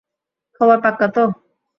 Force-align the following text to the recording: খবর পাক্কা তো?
খবর 0.61 0.77
পাক্কা 0.83 1.07
তো? 1.15 1.23